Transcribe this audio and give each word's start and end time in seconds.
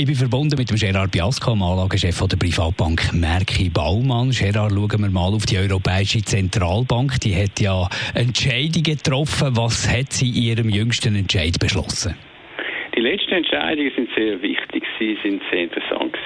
ich 0.00 0.06
bin 0.06 0.14
verbunden 0.14 0.56
mit 0.56 0.70
dem 0.70 0.78
Gerard 0.78 1.12
Biasco, 1.12 1.50
dem 1.50 1.62
Anlagechef 1.62 2.26
der 2.26 2.38
Privatbank 2.38 3.12
Merki 3.12 3.68
Baumann. 3.68 4.30
Gerard, 4.30 4.72
schauen 4.72 5.02
wir 5.02 5.10
mal 5.10 5.34
auf 5.34 5.44
die 5.44 5.58
Europäische 5.58 6.22
Zentralbank. 6.24 7.20
Die 7.20 7.36
hat 7.36 7.60
ja 7.60 7.86
Entscheidungen 8.14 8.96
getroffen. 8.96 9.54
Was 9.58 9.84
hat 9.92 10.14
sie 10.14 10.30
in 10.30 10.56
ihrem 10.56 10.68
jüngsten 10.70 11.16
Entscheid 11.16 11.60
beschlossen? 11.60 12.16
Die 12.96 13.00
letzten 13.00 13.44
Entscheidungen 13.44 13.92
sind 13.94 14.08
sehr 14.16 14.40
wichtig, 14.40 14.84
sie 14.98 15.18
sind 15.22 15.42
sehr 15.50 15.64
interessant. 15.64 16.16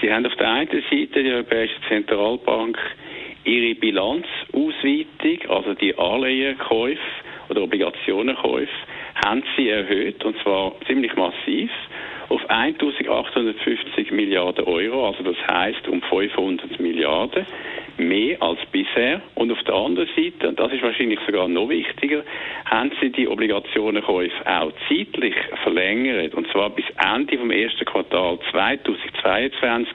Sie 0.00 0.12
haben 0.12 0.26
auf 0.26 0.34
der 0.34 0.50
einen 0.50 0.82
Seite 0.90 1.22
die 1.22 1.30
Europäische 1.30 1.78
Zentralbank 1.88 2.76
ihre 3.44 3.76
Bilanzausweitung, 3.76 5.38
also 5.48 5.74
die 5.74 5.96
Anleihenkäufe 5.96 6.98
oder 7.48 7.62
Obligationenkäufe, 7.62 8.72
haben 9.24 9.42
sie 9.56 9.68
erhöht 9.68 10.24
und 10.24 10.36
zwar 10.42 10.72
ziemlich 10.86 11.14
massiv 11.16 11.70
auf 12.28 12.40
1850 12.48 14.10
Milliarden 14.10 14.64
Euro, 14.64 15.06
also 15.08 15.22
das 15.22 15.36
heißt 15.50 15.86
um 15.88 16.00
500 16.00 16.80
Milliarden 16.80 17.44
mehr 17.98 18.40
als 18.40 18.58
bisher. 18.70 19.20
Und 19.34 19.52
auf 19.52 19.62
der 19.64 19.74
anderen 19.74 20.08
Seite, 20.16 20.48
und 20.48 20.58
das 20.58 20.72
ist 20.72 20.82
wahrscheinlich 20.82 21.20
sogar 21.26 21.48
noch 21.48 21.68
wichtiger, 21.68 22.22
haben 22.64 22.90
sie 23.00 23.10
die 23.10 23.28
Obligationenkäufe 23.28 24.46
auch 24.46 24.72
zeitlich 24.88 25.34
verlängert. 25.62 26.34
Und 26.34 26.50
zwar 26.50 26.70
bis 26.70 26.86
Ende 26.96 27.36
vom 27.36 27.50
ersten 27.50 27.84
Quartal 27.84 28.38
2022 28.50 29.92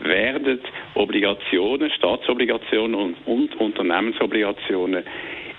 werden 0.00 0.60
Obligationen, 0.94 1.90
Staatsobligationen 1.90 2.94
und, 2.94 3.16
und 3.26 3.56
Unternehmensobligationen 3.56 5.04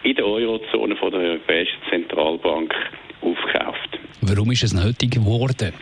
in 0.06 0.16
der 0.16 0.26
Eurozone 0.26 0.96
von 0.96 1.12
der 1.12 1.22
Europäischen 1.22 1.80
Zentralbank 1.90 2.74
aufgekauft. 3.22 4.00
Warum 4.22 4.52
ist 4.52 4.64
es 4.64 4.74
nötig 4.74 5.12
geworden? 5.12 5.74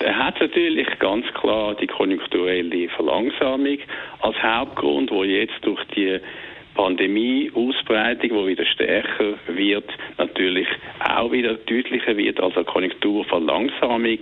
Er 0.00 0.18
hat 0.18 0.40
natürlich 0.40 0.88
ganz 0.98 1.24
klar 1.34 1.76
die 1.76 1.86
konjunkturelle 1.86 2.88
Verlangsamung 2.88 3.78
als 4.20 4.36
Hauptgrund, 4.42 5.12
wo 5.12 5.22
jetzt 5.22 5.54
durch 5.62 5.82
die 5.94 6.18
Pandemie-Ausbreitung, 6.74 8.30
die 8.30 8.46
wieder 8.46 8.64
stärker 8.64 9.34
wird, 9.48 9.90
natürlich 10.18 10.68
auch 11.00 11.30
wieder 11.30 11.54
deutlicher 11.54 12.16
wird, 12.16 12.40
also 12.40 12.64
Konjunkturverlangsamung 12.64 14.18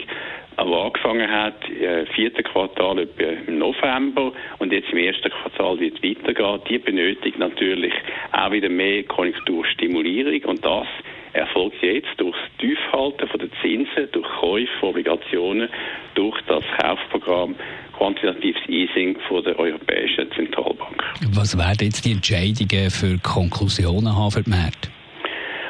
auch 0.56 0.86
angefangen 0.86 1.30
hat, 1.30 1.68
äh, 1.70 2.06
vierte 2.06 2.42
Quartal 2.42 2.98
etwa 2.98 3.24
im 3.46 3.58
November 3.58 4.32
und 4.58 4.72
jetzt 4.72 4.90
im 4.90 4.98
ersten 4.98 5.30
Quartal 5.30 5.80
wird 5.80 6.02
weitergehen. 6.02 6.60
Die 6.68 6.78
benötigt 6.78 7.38
natürlich 7.38 7.94
auch 8.32 8.52
wieder 8.52 8.68
mehr 8.68 9.04
Konjunkturstimulierung 9.04 10.42
und 10.44 10.64
das 10.64 10.86
erfolgt 11.32 11.82
jetzt 11.82 12.08
durch 12.18 12.36
das 12.36 12.58
Tiefhalten 12.58 13.28
den 13.38 13.50
Zinsen, 13.62 14.10
durch 14.12 14.28
Käufe 14.40 14.68
von 14.80 14.90
Obligationen, 14.90 15.68
durch 16.14 16.38
das 16.42 16.64
Kaufprogramm 16.80 17.54
quantitatives 17.96 18.68
Easing 18.68 19.18
von 19.28 19.44
der 19.44 19.58
Europäischen. 19.58 20.09
Was 21.28 21.56
werden 21.56 21.84
jetzt 21.84 22.06
die 22.06 22.12
Entscheidungen 22.12 22.90
für 22.90 23.18
Konklusionen 23.18 24.16
haben 24.16 24.30
für 24.30 24.42
die 24.42 24.48
Märkte? 24.48 24.88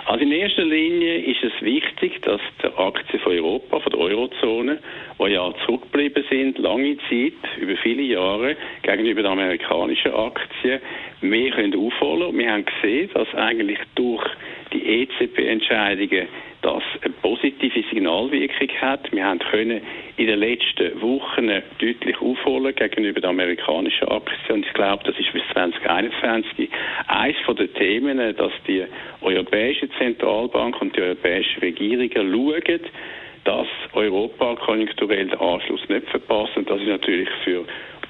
Also 0.07 0.23
in 0.23 0.31
erster 0.31 0.65
Linie 0.65 1.19
ist 1.19 1.43
es 1.43 1.53
wichtig, 1.61 2.23
dass 2.23 2.41
die 2.63 2.67
Aktien 2.79 3.21
von 3.21 3.33
Europa, 3.33 3.81
von 3.81 3.93
der 3.93 4.01
Eurozone, 4.01 4.79
die 5.19 5.33
ja 5.33 5.53
zurückgeblieben 5.67 6.25
sind, 6.31 6.59
lange 6.59 6.97
Zeit, 7.09 7.59
über 7.61 7.77
viele 7.83 8.03
Jahre, 8.03 8.57
gegenüber 8.83 9.23
den 9.23 9.33
amerikanischen 9.33 10.13
Aktien, 10.13 10.81
mehr 11.21 11.51
können 11.51 11.75
aufholen. 11.75 12.37
Wir 12.39 12.53
haben 12.53 12.65
gesehen, 12.65 13.11
dass 13.15 13.33
eigentlich 13.35 13.79
durch 13.97 14.25
die 14.73 14.85
EZB-Entscheidungen 14.85 16.29
das 16.63 16.83
eine 17.03 17.15
positive 17.23 17.83
Signalwirkung 17.91 18.69
hat. 18.81 19.11
Wir 19.13 19.25
haben 19.25 19.39
können 19.39 19.81
in 20.21 20.27
den 20.27 20.39
letzten 20.39 21.01
Wochen 21.01 21.49
deutlich 21.79 22.21
aufholen 22.21 22.75
gegenüber 22.75 23.23
den 23.23 23.31
amerikanischen 23.31 24.07
Aktien. 24.09 24.57
Und 24.57 24.67
ich 24.67 24.73
glaube, 24.75 25.03
das 25.05 25.19
ist 25.19 25.33
bis 25.33 25.43
2021 25.55 26.69
eines 27.07 27.37
der 27.49 27.73
Themen, 27.73 28.19
dass 28.37 28.53
die 28.69 28.85
Europäische 29.23 29.89
Zentralbank 29.99 30.79
und 30.83 30.95
die 30.95 31.01
europäischen 31.01 31.61
Regierungen 31.61 32.11
schauen, 32.13 32.81
dass 33.45 33.67
Europa 33.95 34.57
konjunkturell 34.57 35.29
den 35.29 35.41
Anschluss 35.41 35.89
nicht 35.89 36.07
verpasst. 36.11 36.55
Und 36.55 36.69
das 36.69 36.83
ist 36.83 36.89
natürlich 36.89 37.29
für 37.43 37.65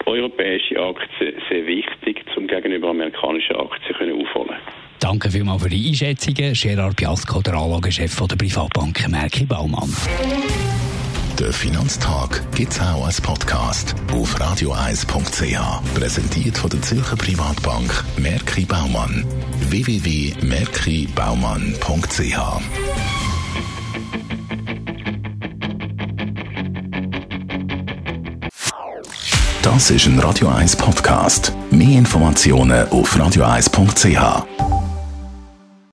europäische 0.06 0.82
Aktien 0.82 1.34
sehr 1.48 1.64
wichtig, 1.64 2.24
um 2.34 2.48
gegenüber 2.48 2.88
amerikanischen 2.88 3.54
Aktien 3.54 4.20
aufholen 4.20 4.56
Danke 4.98 5.30
vielmals 5.30 5.62
für 5.62 5.68
die 5.68 5.88
Einschätzungen. 5.88 6.54
Gerard 6.54 6.96
Piasco, 6.96 7.40
der 7.40 7.54
Anlagechef 7.54 8.20
der 8.26 8.36
Privatbank 8.36 9.08
Merki 9.08 9.44
Baumann. 9.44 9.94
Der 11.40 11.52
Finanztag 11.54 12.42
gibt 12.54 12.74
es 12.74 12.80
auch 12.80 13.06
als 13.06 13.18
Podcast 13.18 13.94
auf 14.12 14.38
radioeis.ch. 14.38 15.94
Präsentiert 15.94 16.58
von 16.58 16.68
der 16.68 16.82
Zürcher 16.82 17.16
Privatbank 17.16 18.04
Merki 18.18 18.66
Baumann. 18.66 19.24
www.merkibaumann.ch 19.70 22.60
Das 29.62 29.90
ist 29.90 30.04
ein 30.04 30.18
Radio 30.18 30.48
1 30.48 30.76
Podcast. 30.76 31.54
Mehr 31.70 32.00
Informationen 32.00 32.86
auf 32.90 33.18
radioeis.ch. 33.18 34.69